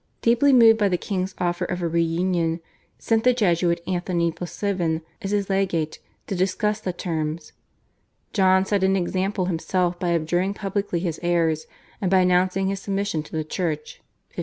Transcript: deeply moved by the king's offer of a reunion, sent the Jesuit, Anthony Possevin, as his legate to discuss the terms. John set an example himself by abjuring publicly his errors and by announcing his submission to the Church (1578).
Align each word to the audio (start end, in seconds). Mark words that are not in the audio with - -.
deeply 0.23 0.51
moved 0.51 0.79
by 0.79 0.89
the 0.89 0.97
king's 0.97 1.35
offer 1.37 1.63
of 1.63 1.79
a 1.79 1.87
reunion, 1.87 2.59
sent 2.97 3.23
the 3.23 3.35
Jesuit, 3.35 3.83
Anthony 3.85 4.31
Possevin, 4.31 5.03
as 5.21 5.29
his 5.29 5.47
legate 5.47 5.99
to 6.25 6.33
discuss 6.35 6.79
the 6.79 6.91
terms. 6.91 7.51
John 8.33 8.65
set 8.65 8.83
an 8.83 8.95
example 8.95 9.45
himself 9.45 9.99
by 9.99 10.13
abjuring 10.15 10.55
publicly 10.55 11.01
his 11.01 11.19
errors 11.21 11.67
and 12.01 12.09
by 12.09 12.21
announcing 12.21 12.65
his 12.69 12.81
submission 12.81 13.21
to 13.21 13.31
the 13.33 13.43
Church 13.43 14.01
(1578). 14.33 14.39